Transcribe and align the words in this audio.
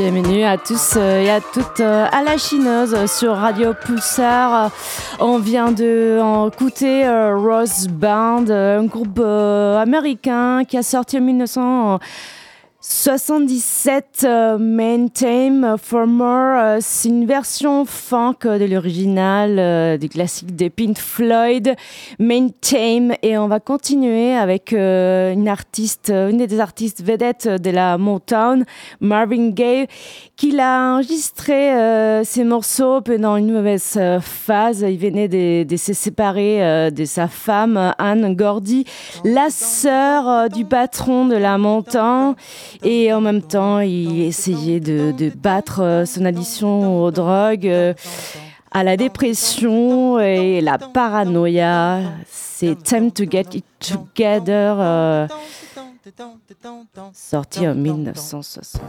Bienvenue 0.00 0.44
à 0.44 0.56
tous 0.56 0.94
euh, 0.96 1.24
et 1.24 1.28
à 1.28 1.40
toutes 1.40 1.80
euh, 1.80 2.06
à 2.12 2.22
la 2.22 2.38
chineuse 2.38 3.10
sur 3.10 3.34
Radio 3.34 3.74
Pulsar. 3.74 4.70
On 5.18 5.40
vient 5.40 5.72
de 5.72 6.20
écouter 6.46 7.04
euh, 7.04 7.34
Rose 7.36 7.88
Band, 7.88 8.48
un 8.48 8.84
groupe 8.84 9.18
américain 9.18 10.62
qui 10.64 10.76
a 10.76 10.84
sorti 10.84 11.18
en 11.18 11.22
1900. 11.22 11.98
77 12.90 14.24
euh, 14.24 14.56
Main 14.56 15.08
Theme 15.08 15.76
for 15.76 16.06
More, 16.06 16.56
euh, 16.58 16.78
c'est 16.80 17.10
une 17.10 17.26
version 17.26 17.84
funk 17.84 18.38
de 18.44 18.64
l'original 18.64 19.58
euh, 19.58 19.98
du 19.98 20.08
classique 20.08 20.56
de 20.56 20.68
Pink 20.68 20.96
Floyd, 20.96 21.74
Main 22.18 22.48
Theme, 22.62 23.12
et 23.22 23.36
on 23.36 23.46
va 23.46 23.60
continuer 23.60 24.34
avec 24.34 24.72
une 24.72 25.48
artiste, 25.48 26.08
une 26.08 26.38
des 26.38 26.60
artistes 26.60 27.02
vedettes 27.02 27.46
de 27.46 27.68
la 27.68 27.98
Motown, 27.98 28.64
Marvin 29.00 29.50
Gaye, 29.50 29.86
qui 30.36 30.58
a 30.58 30.94
enregistré 30.94 31.72
ses 32.24 32.44
morceaux 32.44 33.02
pendant 33.02 33.36
une 33.36 33.52
mauvaise 33.52 33.98
phase. 34.22 34.84
Il 34.88 34.98
venait 34.98 35.28
de, 35.28 35.76
se 35.76 35.92
séparer 35.92 36.90
de 36.90 37.04
sa 37.04 37.28
femme 37.28 37.94
Anne 37.98 38.34
Gordy, 38.34 38.84
la 39.24 39.50
sœur 39.50 40.48
du 40.48 40.64
patron 40.64 41.26
de 41.26 41.36
la 41.36 41.58
Motown. 41.58 42.34
Et 42.82 43.12
en 43.12 43.20
même 43.20 43.42
temps, 43.42 43.80
il 43.80 44.20
essayait 44.22 44.80
de, 44.80 45.30
battre 45.36 45.82
euh, 45.82 46.04
son 46.04 46.24
addiction 46.24 47.02
aux 47.02 47.10
drogues, 47.10 47.66
euh, 47.66 47.94
à 48.70 48.84
la 48.84 48.96
dépression 48.96 50.18
et 50.20 50.60
la 50.60 50.78
paranoïa. 50.78 52.00
C'est 52.26 52.80
Time 52.82 53.10
to 53.10 53.24
Get 53.28 53.46
It 53.54 53.64
Together, 53.80 54.76
euh, 54.78 55.26
sorti 57.12 57.66
en 57.66 57.74
1978. 57.74 58.82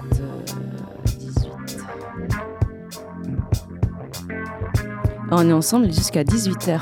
On 5.31 5.47
est 5.47 5.53
ensemble 5.53 5.94
jusqu'à 5.94 6.24
18h. 6.24 6.81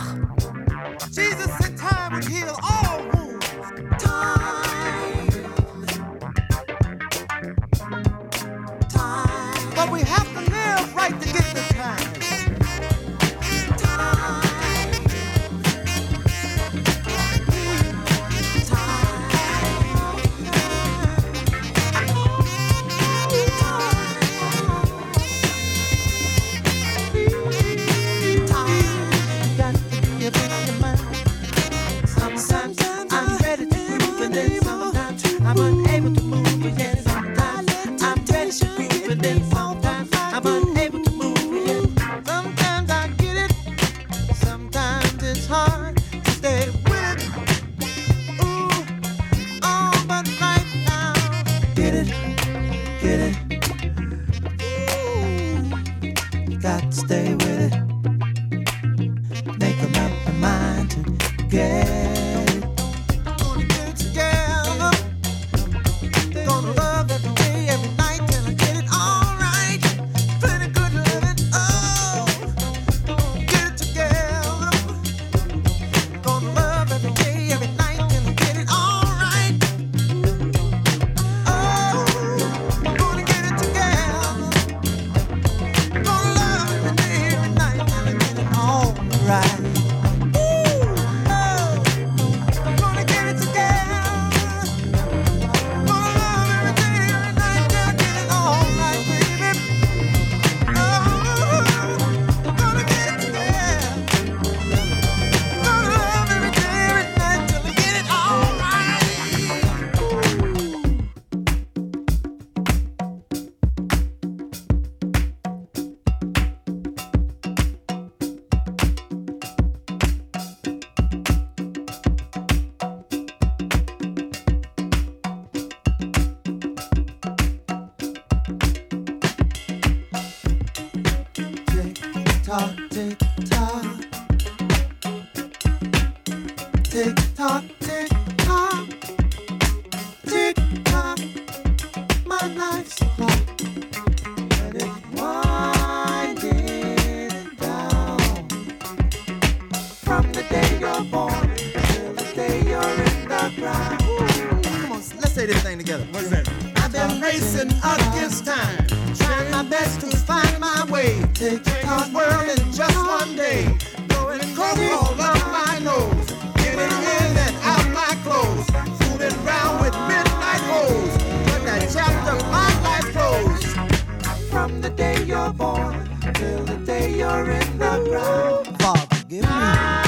say 155.38 155.46
this 155.46 155.62
thing 155.62 155.78
together. 155.78 156.04
What's 156.12 156.30
that? 156.30 156.50
I've 156.78 156.92
been 156.92 157.22
racing 157.22 157.70
against 157.70 158.44
time, 158.44 158.88
trying 159.14 159.52
my 159.52 159.62
best 159.62 160.02
to 160.02 160.08
find 160.18 160.60
my 160.60 160.84
way. 160.90 161.22
Take 161.36 161.64
God's 161.84 162.12
world 162.12 162.50
in 162.50 162.58
just 162.74 162.98
one 163.06 163.36
day, 163.36 163.66
Going 164.08 164.42
cold 164.58 164.80
all 164.98 165.22
up 165.22 165.38
my 165.54 165.78
nose, 165.78 166.28
getting 166.56 166.96
in 167.18 167.30
and 167.46 167.56
out 167.72 167.86
my 167.94 168.14
clothes, 168.26 168.66
fooling 168.98 169.38
round 169.46 169.76
with 169.84 169.94
midnight 170.10 170.64
holes. 170.72 171.14
But 171.46 171.62
that 171.68 171.82
chapter 171.94 172.36
my 172.58 172.72
life 172.88 173.08
closed. 173.14 174.50
From 174.50 174.82
the 174.82 174.90
day 174.90 175.24
you're 175.24 175.54
born 175.54 176.10
till 176.34 176.64
the 176.64 176.78
day 176.78 177.16
you're 177.16 177.52
in 177.52 177.78
the 177.78 177.94
ground, 178.10 178.82
Father, 178.82 179.24
give 179.30 179.44
me 179.44 180.07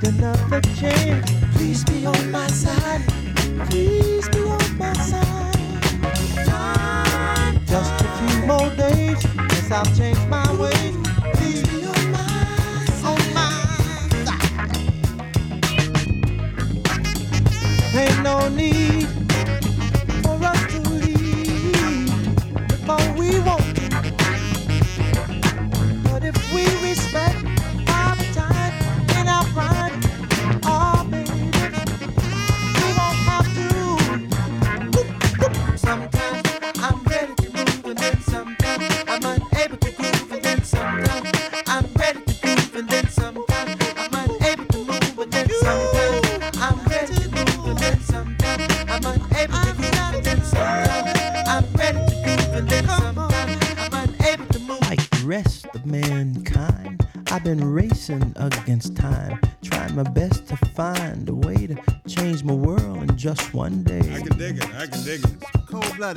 need 0.00 0.08
another 0.08 0.60
chance. 0.76 1.30
Please 1.54 1.84
be 1.84 2.06
on 2.06 2.30
my 2.30 2.46
side. 2.48 3.02
Please 3.68 4.28
be 4.28 4.40
on 4.40 4.78
my 4.78 4.92
side. 4.94 5.56
Just 7.66 8.00
a 8.00 8.08
few 8.18 8.46
more 8.46 8.70
days. 8.76 9.24
Yes, 9.36 9.70
I'll 9.70 9.84
change 9.96 10.18
my 10.28 10.52
ways. 10.56 10.96
Ain't 17.92 18.22
no 18.22 18.48
need. 18.48 19.19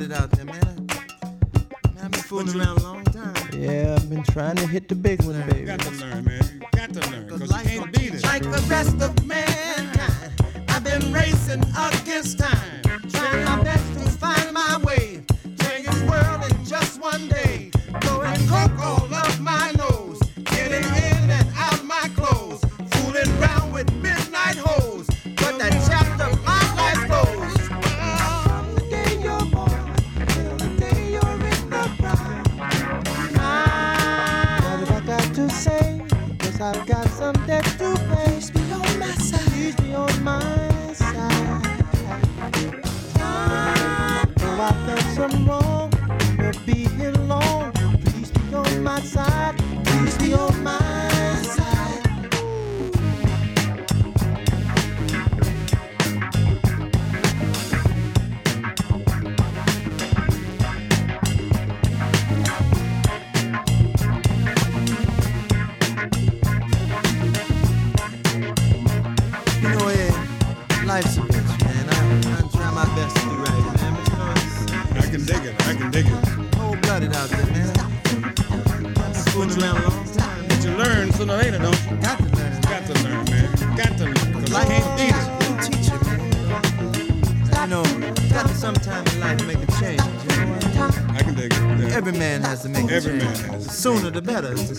it 0.04 0.12
out 0.12 0.30
there. 0.32 0.43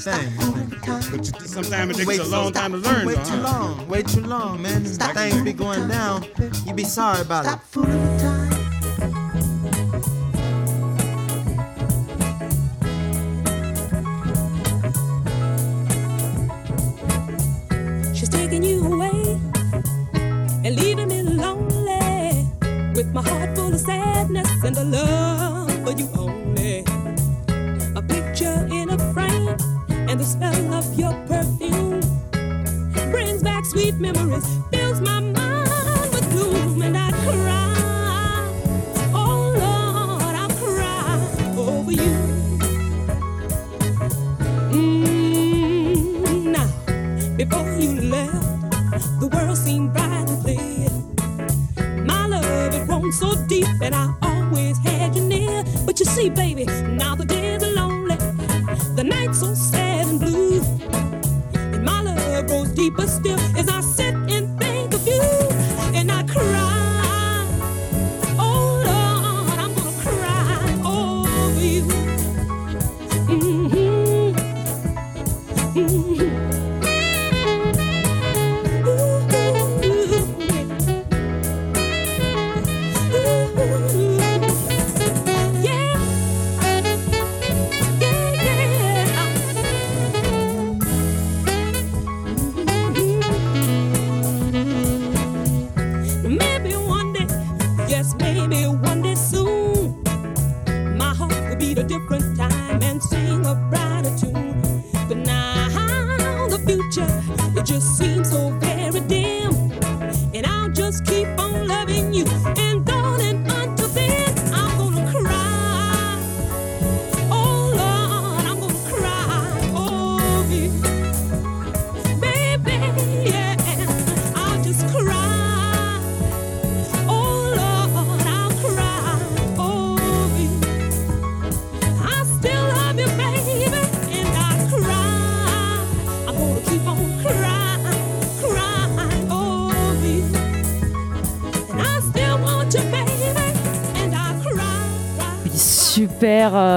same. 0.06 0.32
But 1.10 1.24
sometimes 1.48 2.00
it 2.00 2.06
takes 2.06 2.08
wait, 2.08 2.20
a 2.20 2.26
long 2.26 2.54
time 2.54 2.74
to 2.74 2.78
learn. 2.78 3.08
Wait 3.08 3.26
too 3.26 3.38
long, 3.38 3.88
wait 3.88 4.08
too 4.08 4.22
long, 4.22 4.62
man. 4.62 4.84
Things 4.84 5.42
be 5.42 5.54
going 5.54 5.88
down. 5.88 6.26
You 6.66 6.74
be 6.74 6.84
sorry 6.84 7.22
about 7.22 7.46
it. 7.48 8.15
is 34.96 35.02
my 35.02 35.35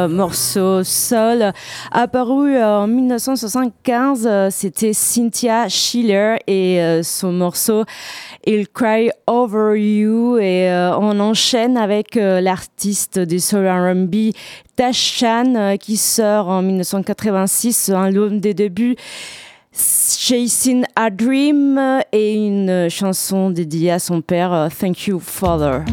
morceau 0.09 0.83
sol 0.85 1.53
apparu 1.93 2.57
euh, 2.57 2.81
en 2.81 2.87
1975. 2.87 4.27
Euh, 4.27 4.49
c'était 4.51 4.93
Cynthia 4.93 5.69
Schiller 5.69 6.37
et 6.47 6.81
euh, 6.81 7.03
son 7.03 7.33
morceau 7.33 7.85
Il 8.47 8.69
Cry 8.69 9.11
Over 9.27 9.81
You. 9.81 10.39
Et 10.39 10.69
on 10.99 11.21
enchaîne 11.21 11.77
avec 11.77 12.15
l'artiste 12.15 13.19
du 13.19 13.41
soul 13.41 13.67
R&B 13.67 14.33
Tashan 14.77 15.77
qui 15.79 15.97
sort 15.97 16.49
en 16.49 16.63
1986 16.63 17.91
un 17.91 18.05
album 18.05 18.41
des 18.41 18.55
débuts. 18.55 18.97
Chasing 19.73 20.85
a 20.97 21.11
Dream 21.11 22.01
et 22.13 22.35
une 22.35 22.89
chanson 22.89 23.51
dédiée 23.51 23.93
à 23.93 23.99
son 23.99 24.21
père, 24.23 24.69
Thank 24.81 25.07
You 25.07 25.21
Father. 25.21 25.85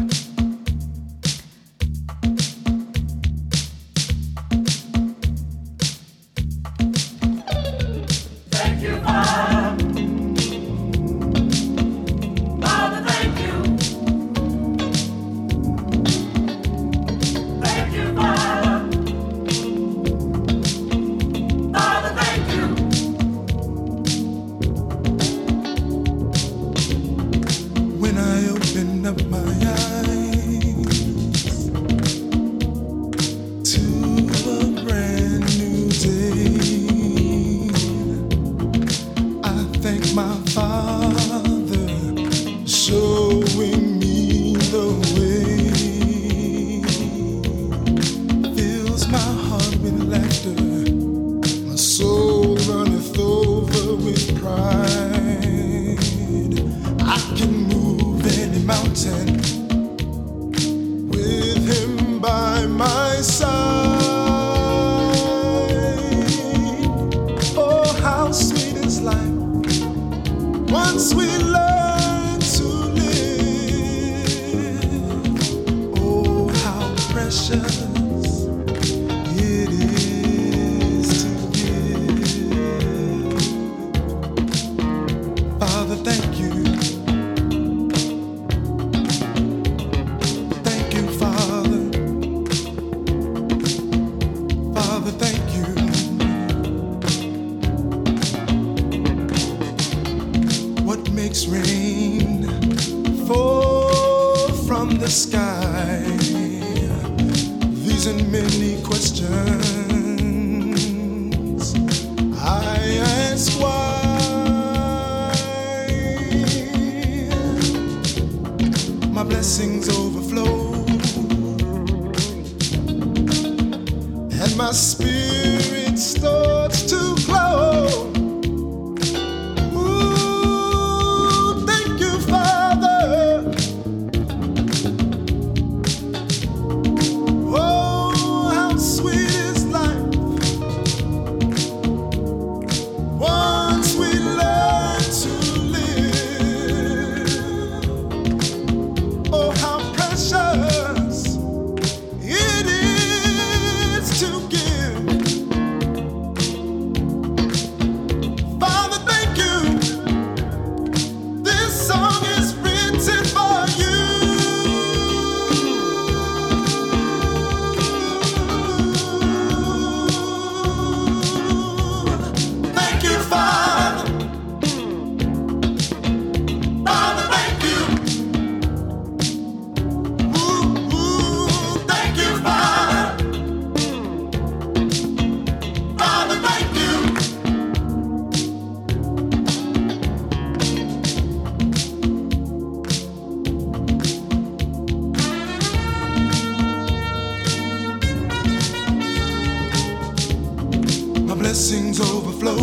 blessings 201.46 202.00
overflow, 202.00 202.58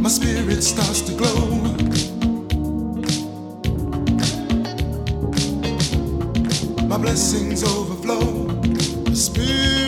my 0.00 0.10
spirit 0.10 0.62
starts 0.62 1.00
to 1.00 1.12
glow. 1.14 1.46
My 6.86 6.98
blessings 6.98 7.64
overflow, 7.64 8.20
my 9.06 9.14
spirit. 9.14 9.85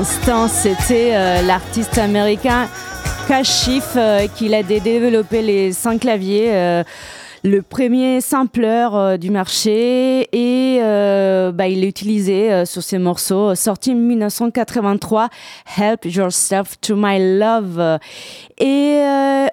L'instant, 0.00 0.48
c'était 0.48 1.10
euh, 1.12 1.42
l'artiste 1.42 1.98
américain 1.98 2.68
Kashif 3.28 3.92
euh, 3.96 4.28
qui 4.34 4.54
a 4.54 4.62
développé 4.62 5.42
les 5.42 5.72
cinq 5.72 6.00
claviers. 6.00 6.54
Euh, 6.54 6.84
le 7.42 7.60
premier 7.60 8.22
sampleur 8.22 9.18
du 9.18 9.30
marché 9.30 10.28
et 10.32 10.78
bah, 10.80 11.68
il 11.68 11.80
l'a 11.80 11.86
utilisé 11.86 12.66
sur 12.66 12.82
ses 12.82 12.98
morceaux 12.98 13.54
sorti 13.54 13.92
en 13.92 13.96
1983 13.96 15.30
Help 15.78 16.04
Yourself 16.04 16.78
to 16.82 16.96
My 16.96 17.38
Love 17.38 17.98
et 18.58 19.02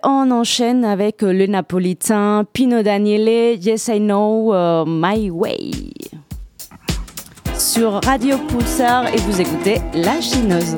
on 0.04 0.32
enchaîne 0.32 0.84
avec 0.84 1.22
le 1.22 1.46
napolitain 1.46 2.44
Pino 2.52 2.84
Daniele 2.84 3.58
Yes 3.58 3.88
I 3.88 4.00
Know 4.00 4.54
My 4.86 5.30
Way 5.30 5.72
sur 7.68 8.00
Radio 8.06 8.38
Pulsar 8.38 9.14
et 9.14 9.18
vous 9.18 9.42
écoutez 9.42 9.82
La 9.94 10.22
Chineuse. 10.22 10.78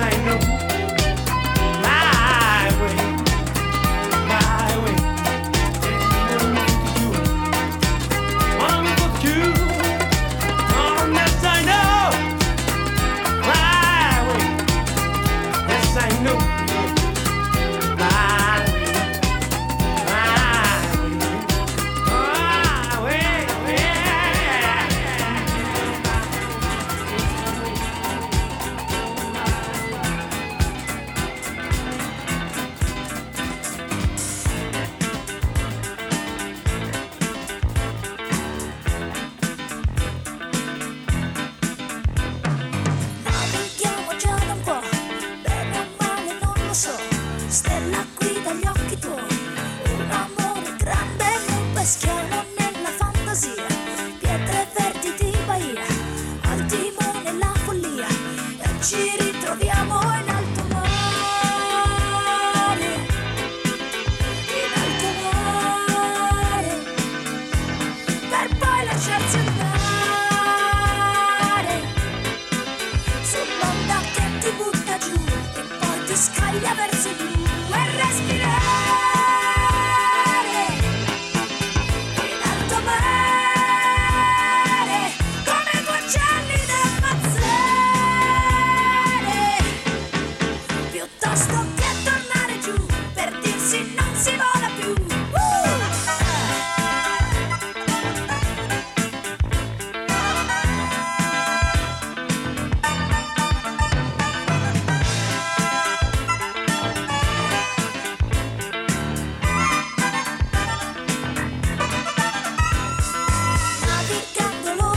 ain't 0.00 0.24
no 0.24 0.53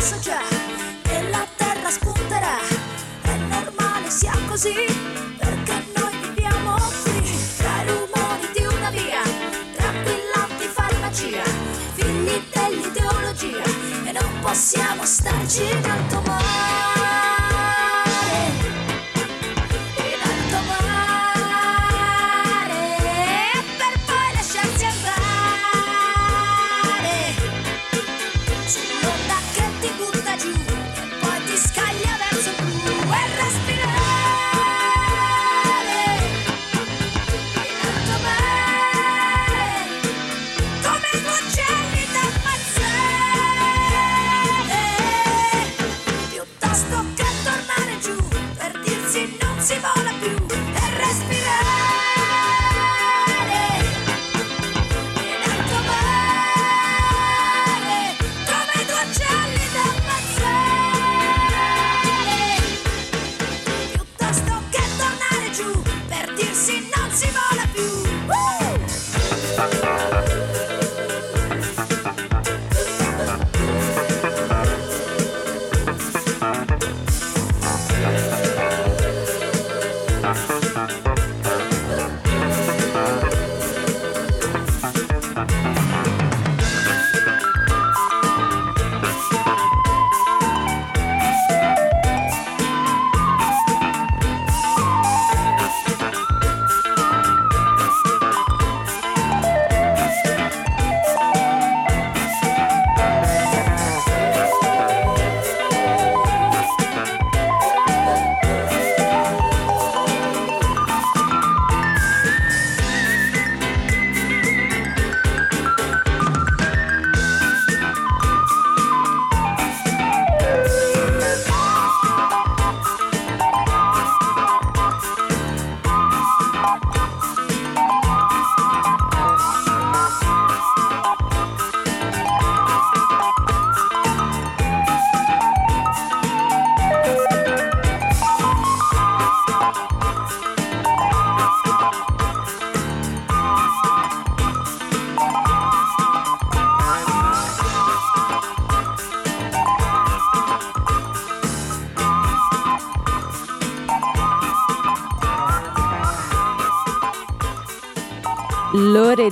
successo 0.08 0.20
già 0.20 0.42
che 1.02 1.30
la 1.30 1.46
terra 1.58 1.90
spunterà. 1.90 2.60
È 3.22 3.36
normale 3.36 4.10
sia 4.10 4.34
così 4.48 4.74
perché 5.38 5.84
noi 5.96 6.18
viviamo 6.22 6.76
qui 7.04 7.22
tra 7.58 7.82
i 7.82 7.88
rumori 7.88 8.50
di 8.54 8.66
una 8.66 8.90
via, 8.90 9.22
tranquillanti 9.76 10.66
farmacia, 10.72 11.44
figli 11.94 12.42
dell'ideologia 12.54 13.64
e 14.06 14.12
non 14.14 14.40
possiamo 14.42 15.06
starci 15.06 15.78
tanto 15.82 16.22
male. 16.26 16.97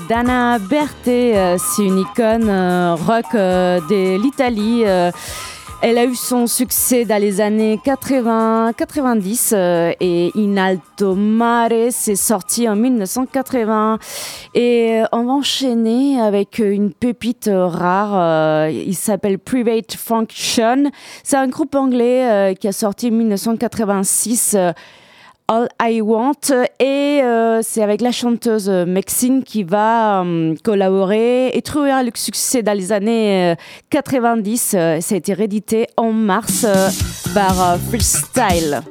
Loredana 0.07 0.59
Berthe, 0.59 1.07
euh, 1.07 1.57
c'est 1.57 1.83
une 1.83 1.97
icône 1.99 2.47
euh, 2.47 2.95
rock 2.95 3.25
euh, 3.33 3.79
de 3.89 4.21
l'Italie. 4.21 4.83
Elle 5.81 5.97
a 5.97 6.05
eu 6.05 6.15
son 6.15 6.47
succès 6.47 7.03
dans 7.05 7.21
les 7.21 7.41
années 7.41 7.79
80-90 7.83 9.95
et 9.99 10.31
In 10.35 10.57
Alto 10.57 11.15
Mare 11.15 11.91
s'est 11.91 12.15
sorti 12.15 12.69
en 12.69 12.75
1980. 12.75 13.99
Et 14.53 15.01
on 15.11 15.25
va 15.25 15.33
enchaîner 15.33 16.21
avec 16.21 16.59
une 16.59 16.93
pépite 16.93 17.49
rare. 17.51 18.69
il 18.69 18.95
s'appelle 18.95 19.37
Private 19.37 19.95
Function. 19.95 20.91
C'est 21.23 21.37
un 21.37 21.47
groupe 21.47 21.75
anglais 21.75 22.55
qui 22.59 22.67
a 22.67 22.71
sorti 22.71 23.09
en 23.09 23.11
1986. 23.11 24.57
All 25.47 25.67
I 25.79 26.01
Want 26.01 26.51
et 26.79 27.21
euh, 27.21 27.59
c'est 27.61 27.83
avec 27.83 28.01
la 28.01 28.11
chanteuse 28.11 28.67
Maxine 28.67 29.43
qui 29.43 29.63
va 29.63 30.23
euh, 30.23 30.55
collaborer 30.63 31.49
et 31.49 31.61
trouver 31.61 31.91
le 32.03 32.09
succès 32.15 32.63
dans 32.63 32.75
les 32.75 32.91
années 32.91 33.55
90. 33.91 34.73
Euh, 34.73 35.01
ça 35.01 35.13
a 35.13 35.17
été 35.19 35.33
réédité 35.33 35.87
en 35.97 36.11
mars 36.11 36.65
par 37.35 37.77
Freestyle. 37.89 38.81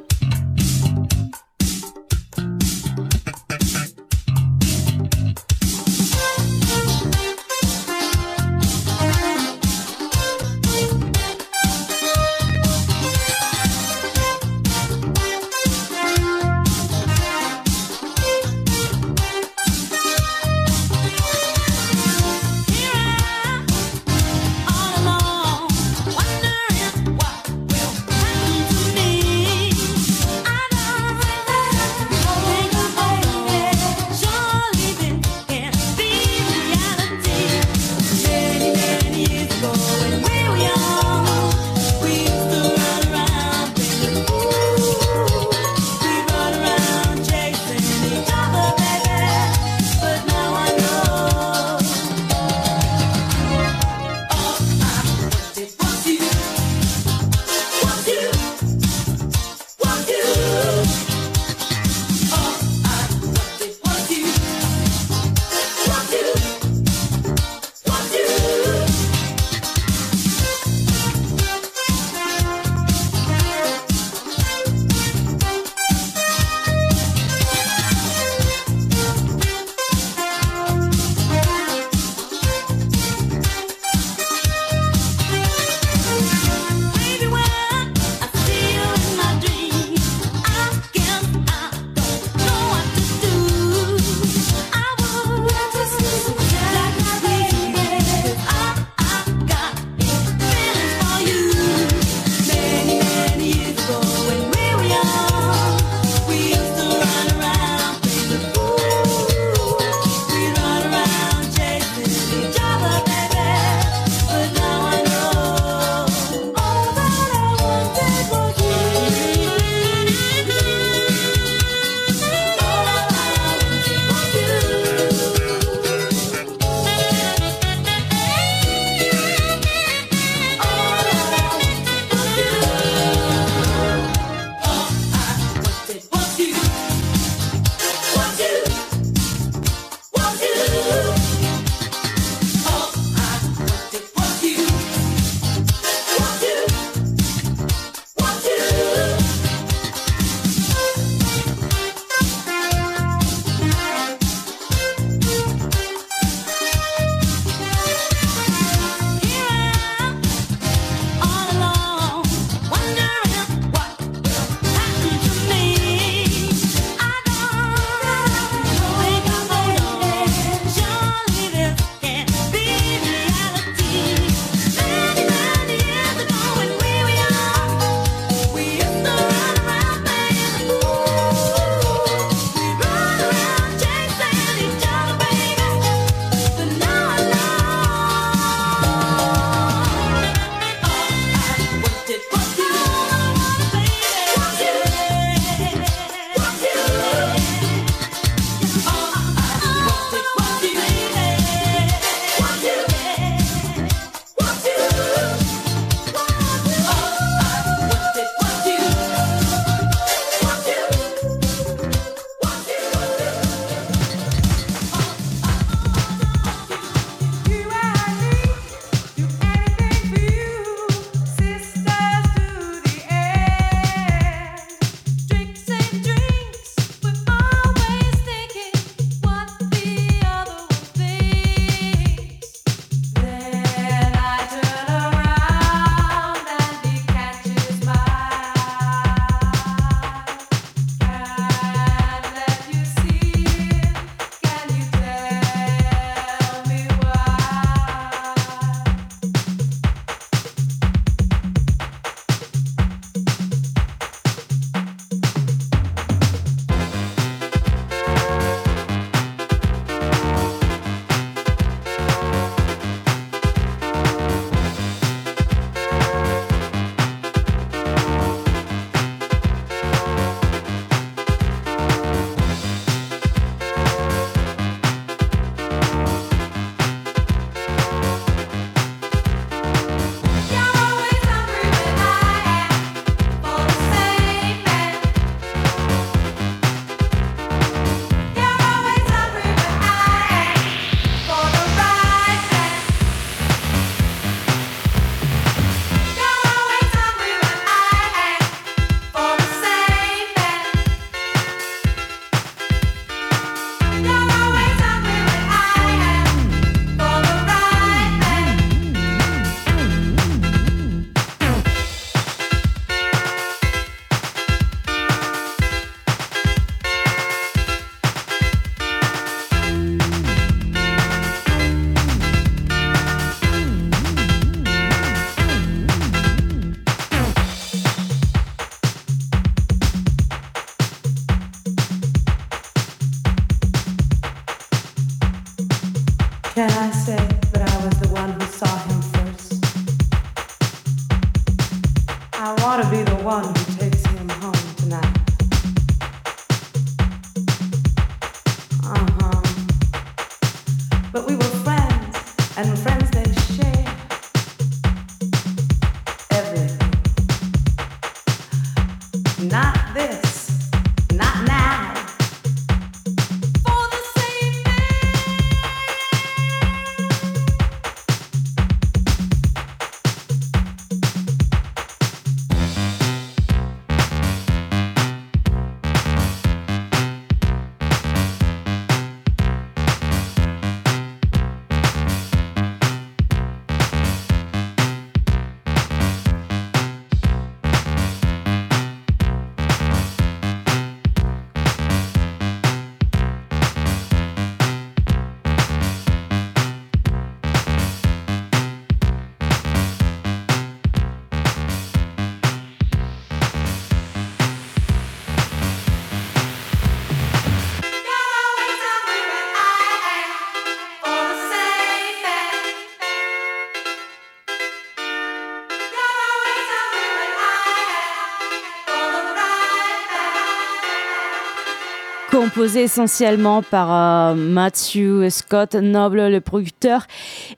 Composé 422.55 422.83
essentiellement 422.83 423.61
par 423.61 423.91
euh, 423.91 424.33
Matthew 424.33 425.27
Scott 425.29 425.75
Noble, 425.75 426.29
le 426.29 426.39
producteur, 426.39 427.05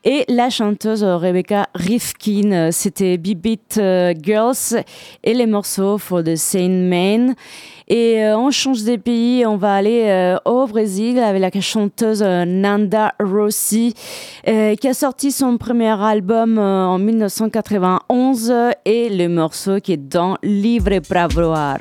et 0.04 0.26
la 0.28 0.50
chanteuse 0.50 1.04
Rebecca 1.04 1.68
Rifkin. 1.76 2.72
C'était 2.72 3.18
Beat 3.18 3.78
euh, 3.78 4.16
Girls 4.20 4.84
et 5.24 5.36
les 5.36 5.46
morceaux 5.46 6.00
For 6.00 6.24
the 6.24 6.36
Same 6.36 6.88
Man. 6.90 7.36
Et 7.88 8.24
euh, 8.24 8.40
on 8.40 8.50
change 8.50 8.86
des 8.86 8.98
pays, 8.98 9.46
on 9.46 9.56
va 9.56 9.76
aller 9.76 10.36
au 10.46 10.66
Brésil 10.66 11.20
avec 11.20 11.44
la 11.44 11.62
chanteuse 11.62 12.24
Nanda 12.24 13.14
Rossi, 13.20 13.94
qui 14.44 14.88
a 14.88 14.94
sorti 14.96 15.32
son 15.32 15.60
premier 15.60 16.02
album 16.02 16.58
en 16.58 16.98
1991 16.98 18.52
et 18.86 19.10
le 19.10 19.28
morceau 19.28 19.80
qui 19.80 19.94
est 19.94 19.98
dans 19.98 20.38
Livre 20.42 21.00
para 21.08 21.28
Voar. 21.28 21.78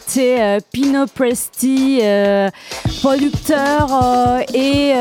C'était 0.00 0.38
euh, 0.40 0.58
Pino 0.72 1.06
Presti, 1.06 2.00
euh, 2.02 2.50
producteur 3.00 4.00
euh, 4.02 4.40
et 4.52 4.92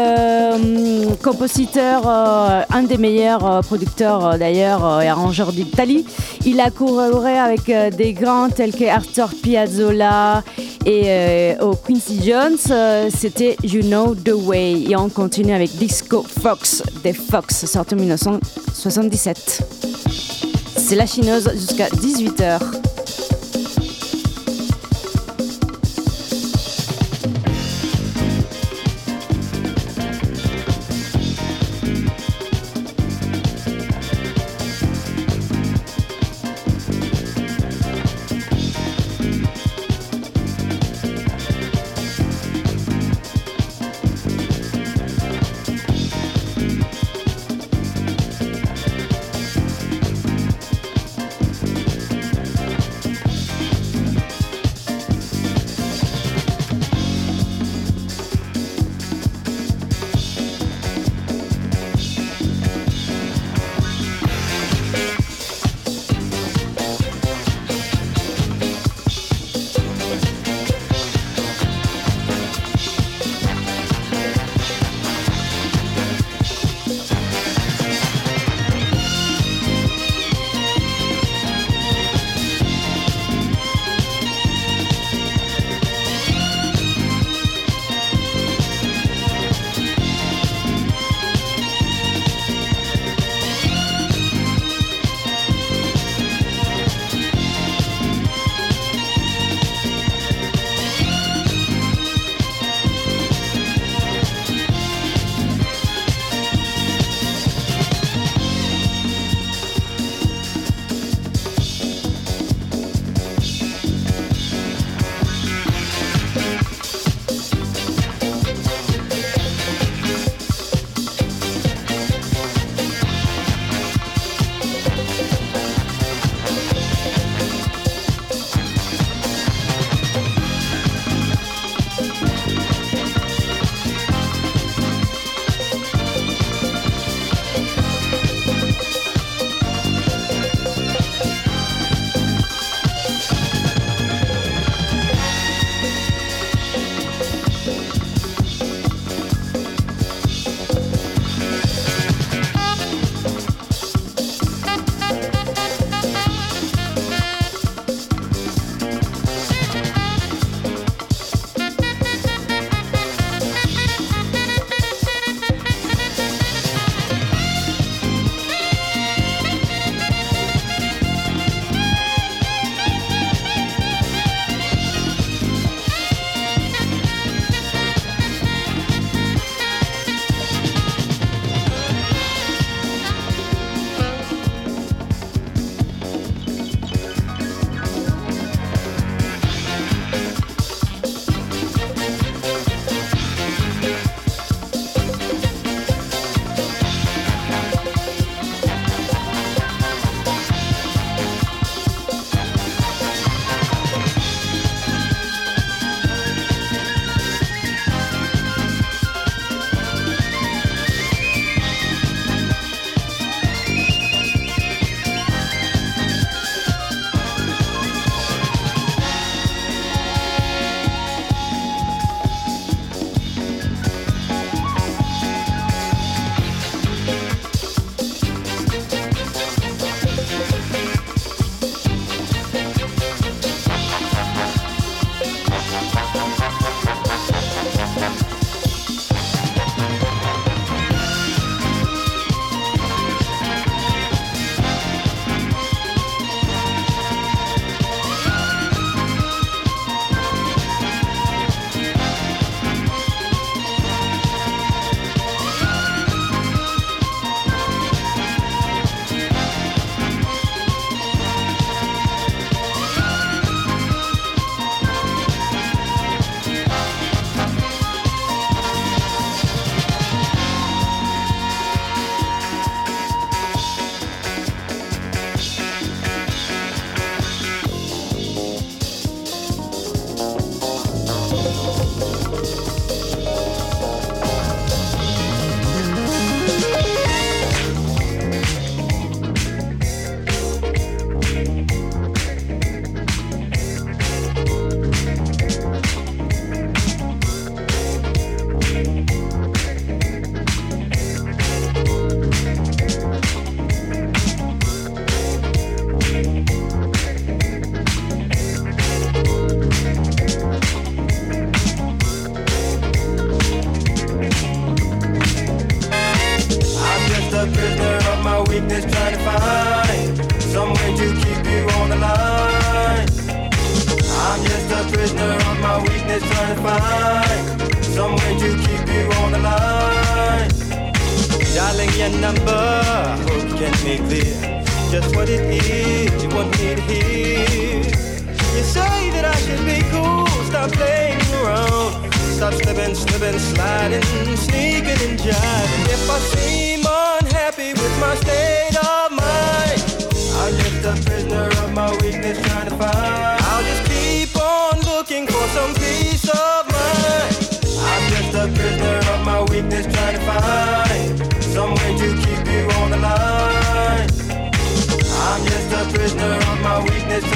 compositeur, 1.24 2.08
un 2.08 2.84
des 2.84 2.98
meilleurs 2.98 3.62
producteurs 3.64 4.38
d'ailleurs 4.38 5.02
et 5.02 5.08
arrangeur 5.08 5.52
d'Italie. 5.52 6.06
Il 6.46 6.60
a 6.60 6.70
collaboré 6.70 7.40
avec 7.40 7.72
des 7.96 8.14
grands 8.14 8.50
tels 8.50 8.76
que 8.76 8.86
Arthur 8.86 9.30
Piazzolla 9.42 10.44
et 10.86 11.56
au 11.62 11.74
Quincy 11.76 12.20
Jones. 12.24 13.10
c'était 13.10 13.58
You 13.64 13.82
Know 13.82 14.14
the 14.14 14.34
Way. 14.34 14.90
Et 14.90 14.96
on 14.96 15.10
continue 15.10 15.54
avec 15.54 15.76
Disco 15.76 16.24
Fox 16.24 16.84
des 17.04 17.14
Fox, 17.14 17.66
sorti 17.66 17.96
en 17.96 17.98
1977. 17.98 19.64
C'est 20.78 20.96
la 20.96 21.06
chineuse 21.06 21.50
jusqu'à 21.56 21.88
18h. 21.88 22.93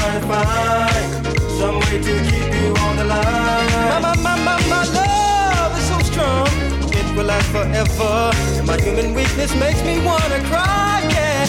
Trying 0.08 0.22
to 0.22 0.28
find 0.28 1.38
some 1.60 1.76
way 1.80 1.98
to 2.00 2.14
keep 2.30 2.50
you 2.62 2.70
on 2.86 2.96
the 2.96 3.04
line. 3.04 3.68
My, 3.90 4.00
my, 4.00 4.16
my, 4.16 4.36
my, 4.48 4.58
my 4.70 4.84
love 4.94 5.78
is 5.78 5.86
so 5.92 6.00
strong, 6.00 6.48
it 6.94 7.08
will 7.16 7.26
last 7.26 7.48
forever. 7.48 8.32
And 8.58 8.66
my 8.66 8.80
human 8.80 9.14
weakness 9.14 9.54
makes 9.56 9.84
me 9.84 10.00
wanna 10.06 10.40
cry, 10.48 11.04
yeah. 11.12 11.46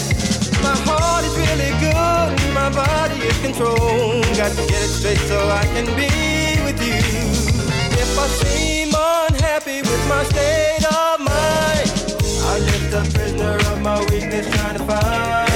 My 0.61 0.75
heart 0.87 1.23
is 1.23 1.35
really 1.37 1.71
good, 1.79 2.53
my 2.53 2.69
body 2.69 3.19
is 3.29 3.37
controlled. 3.39 4.25
Got 4.35 4.51
to 4.51 4.63
get 4.67 4.81
it 4.87 4.91
straight 4.99 5.23
so 5.31 5.39
I 5.47 5.63
can 5.73 5.85
be 5.95 6.11
with 6.65 6.79
you. 6.83 6.99
If 8.03 8.11
I 8.19 8.27
seem 8.43 8.89
unhappy 8.89 9.81
with 9.81 10.03
my 10.09 10.23
state 10.25 10.85
of 10.85 11.19
mind, 11.31 11.89
I'm 12.49 12.61
just 12.67 12.91
a 12.99 13.17
prisoner 13.17 13.55
of 13.71 13.81
my 13.81 13.99
weakness, 14.11 14.49
trying 14.53 14.77
to 14.77 14.83
find. 14.83 15.48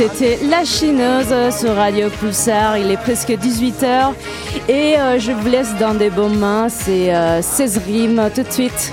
C'était 0.00 0.38
La 0.48 0.64
Chineuse 0.64 1.54
sur 1.58 1.74
Radio 1.74 2.08
Pulsar. 2.08 2.78
Il 2.78 2.90
est 2.90 2.96
presque 2.96 3.28
18h 3.28 4.12
et 4.68 4.98
euh, 4.98 5.18
je 5.18 5.32
vous 5.32 5.48
laisse 5.48 5.74
dans 5.78 5.94
des 5.94 6.08
bonnes 6.08 6.38
mains. 6.38 6.68
C'est 6.70 7.14
euh, 7.14 7.42
16 7.42 7.80
rimes 7.86 8.30
tout 8.34 8.42
de 8.42 8.50
suite. 8.50 8.92